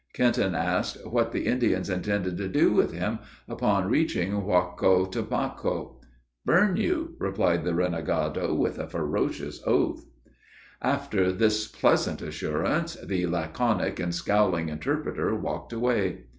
[0.15, 6.01] Kenton asked "what the Indians intended to do with him upon reaching Waughcotomoco."
[6.43, 10.07] "Burn you!" replied the renegado, with a ferocious oath.
[10.81, 16.23] After this pleasant assurance, the laconic and scowling interpreter walked away.